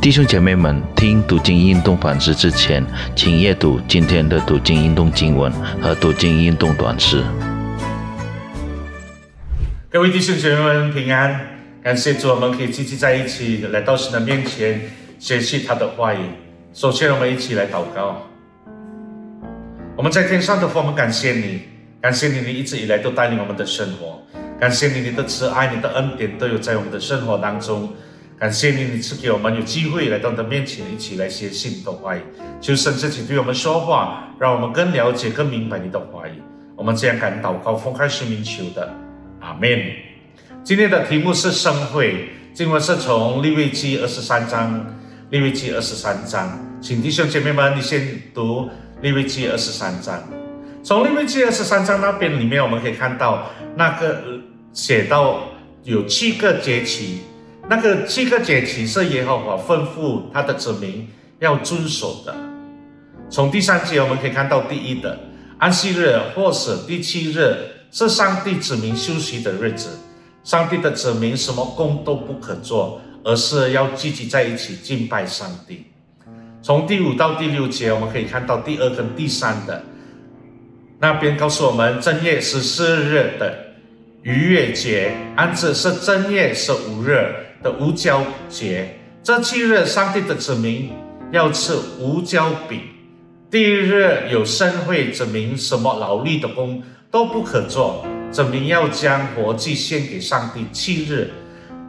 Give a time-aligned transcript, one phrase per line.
[0.00, 2.84] 弟兄姐妹们，听读经运动反思之前，
[3.16, 7.24] 请阅读今天的读经运动经文和读经运动短诗。
[9.90, 11.40] 各位弟兄姐妹们平安，
[11.82, 14.80] 感谢主，我们可以聚集在一起，来到神的面前
[15.18, 16.18] 学习他的话语。
[16.72, 18.22] 首先，我们一起来祷告。
[19.96, 21.62] 我们在天上的父，我们感谢你，
[22.00, 24.22] 感谢你，你一直以来都带领我们的生活，
[24.60, 27.92] 感谢你，你的慈爱、你的恩典都有在我们的生活当中。
[28.38, 32.20] 感谢你，你赐给我们有机会来到你的面前，一起来学习你的话语。
[32.60, 36.32] 求神自己对我们说话，让我们更了解、更明白你的话语。
[36.76, 38.92] 我们这样感祷告，奉开生命求的，
[39.40, 39.90] 阿门。
[40.62, 44.84] 今天的题目是生会，经文是从利未记二十三章，
[45.30, 48.68] 利未记二十三章，请弟兄姐妹们，你先读
[49.00, 50.22] 利未记二十三章。
[50.82, 54.22] 从利未记二十三章那边里面，我们可以看到那个
[54.74, 55.40] 写到
[55.84, 57.22] 有七个节期。
[57.68, 61.08] 那个七个节期是耶和华吩咐他的子民
[61.40, 62.32] 要遵守的。
[63.28, 65.18] 从第三节我们可以看到，第一的
[65.58, 67.56] 安息日或是第七日
[67.90, 69.88] 是上帝子民休息的日子，
[70.44, 75.86] 上帝的子民什么工都不可做，而是要聚集在一起敬拜上帝。
[76.62, 79.82] 从第五到第六节我们可以看到第二跟第三的
[81.00, 83.58] 那边告诉我们正月十四日的
[84.22, 87.45] 逾越节，安子是正月十五日。
[87.62, 90.90] 的无交节，这七日上帝的子民
[91.32, 92.80] 要吃无交饼。
[93.50, 100.66] 第一日有盛会，子民什么劳力的工都不可做，子民要将活祭献给上帝。
[100.72, 101.30] 七日，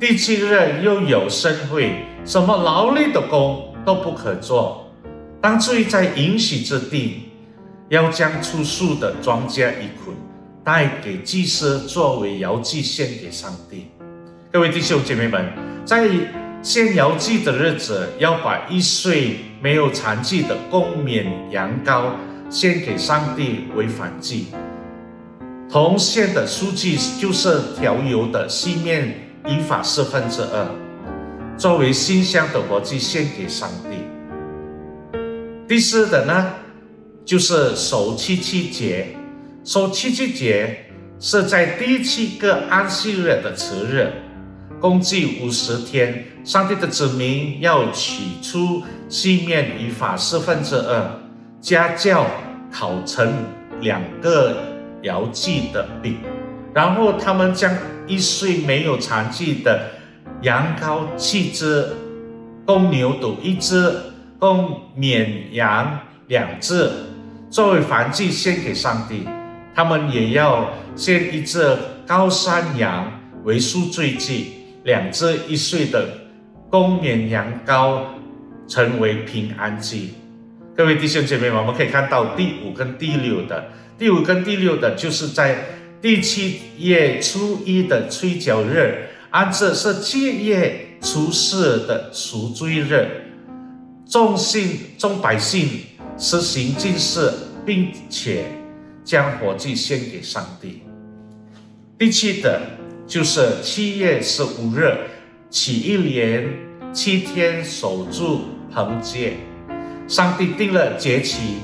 [0.00, 4.90] 第七日又有盛会，什么劳力的工都不可做。
[5.40, 7.28] 当罪在允许之地，
[7.88, 10.16] 要将出树的庄稼一捆，
[10.64, 13.88] 带给祭司作为摇祭献给上帝。
[14.52, 15.42] 各位弟兄姐妹们，
[15.82, 16.10] 在
[16.62, 22.10] 献摇祭的日子，要把一岁没有残疾的公绵羊羔
[22.50, 24.48] 献给上帝为反祭。
[25.70, 29.14] 同献的书记就是调油的西面
[29.46, 30.68] 以法四分之二，
[31.56, 35.16] 作为馨香的活祭献给上帝。
[35.66, 36.52] 第四的呢，
[37.24, 39.16] 就是守七七节。
[39.64, 44.12] 守七七节是在第七个安息日的次日。
[44.82, 51.20] 共计五十天，上帝的子民要取出细面以法四分之二，
[51.60, 52.24] 加酵
[52.68, 53.32] 烤成
[53.80, 54.56] 两个
[55.02, 56.16] 摇祭的饼，
[56.74, 57.72] 然后他们将
[58.08, 59.88] 一岁没有残疾的
[60.40, 61.86] 羊羔七只，
[62.66, 63.88] 公牛犊一只，
[64.40, 66.90] 公绵羊两只，
[67.48, 69.28] 作为燔祭献给上帝。
[69.76, 73.12] 他们也要献一只高山羊
[73.44, 74.61] 为赎罪祭。
[74.84, 76.08] 两只一岁的
[76.68, 78.02] 公绵羊羔
[78.66, 80.14] 成为平安祭。
[80.74, 85.56] 各位弟兄姐妹们，我们可以看到第五跟第六的，第五跟第六的，就是在
[86.00, 93.06] 第七月初一的吹角日，安这是七月初四的赎罪日，
[94.08, 95.68] 众信众百姓
[96.18, 97.32] 实行祭祀，
[97.64, 98.46] 并且
[99.04, 100.82] 将火祭献给上帝。
[101.96, 102.60] 第七的。
[103.12, 104.96] 就是七月十五日
[105.50, 106.48] 起一连
[106.94, 108.40] 七天守住
[108.72, 109.34] 棚节，
[110.08, 111.56] 上帝定了节期，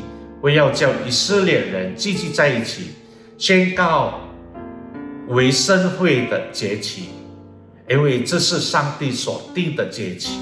[0.42, 2.88] 为要叫以色列人聚集在一起，
[3.38, 4.20] 宣告
[5.28, 7.04] 为圣会的节期，
[7.88, 10.38] 因为这是上帝所定的节期。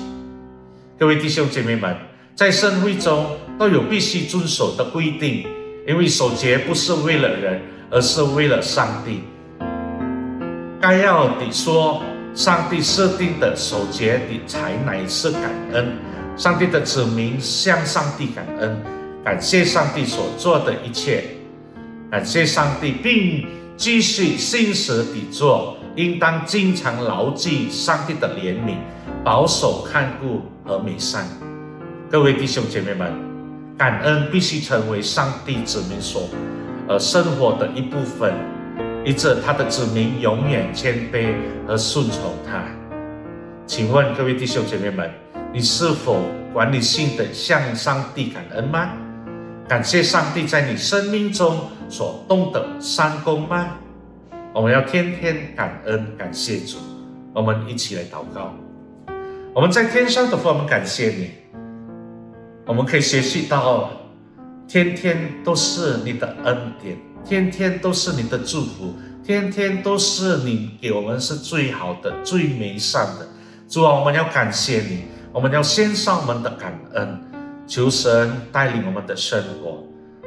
[0.99, 1.97] 各位弟兄姐妹们，
[2.34, 5.47] 在圣会中都有必须遵守的规定，
[5.87, 7.62] 因为守节不是为了人，
[7.93, 9.21] 而是为了上帝。
[10.89, 12.01] 该要的说，
[12.33, 15.43] 上帝设定的守节的才乃是感
[15.73, 15.99] 恩。
[16.37, 18.81] 上帝的子民向上帝感恩，
[19.25, 21.25] 感谢上帝所做的一切，
[22.09, 28.77] 感谢上帝，并继续信实地做，应当经常牢记上帝的怜悯、
[29.25, 31.27] 保守看顾和美善。
[32.09, 33.13] 各位弟兄姐妹们，
[33.77, 36.28] 感恩必须成为上帝子民所
[36.87, 38.33] 呃生活的一部分。
[39.07, 41.33] 以致他的子民永远谦卑
[41.65, 42.65] 和顺从他。
[43.65, 45.09] 请问各位弟兄姐妹们，
[45.53, 48.91] 你是否管理性的向上帝感恩吗？
[49.69, 51.57] 感谢上帝在你生命中
[51.89, 53.77] 所动的善功吗？
[54.53, 56.79] 我们要天天感恩，感谢主。
[57.33, 58.57] 我们一起来祷告。
[59.55, 61.31] 我们在天上的父，我们感谢你。
[62.65, 63.89] 我们可以学习到，
[64.68, 66.97] 天天都是你的恩典。
[67.24, 73.27] 天天都是你的祝福，天天都是你给我们是最好的、最美善的。
[73.68, 77.21] 主啊，我们要感谢你，我们要献上我们的感恩，
[77.66, 79.83] 求神带领我们的生活。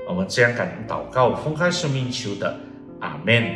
[0.09, 2.59] 我们这样感恩祷告，奉开生命求的，
[3.00, 3.56] 阿门。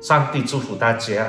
[0.00, 1.28] 上帝祝福大家。